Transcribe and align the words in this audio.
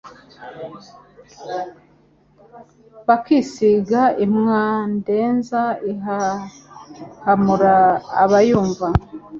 Bakisiga 3.07 4.01
i 4.25 4.27
Madwenza 4.35 5.61
ihahamura 5.91 7.75
abayumva 8.23 8.87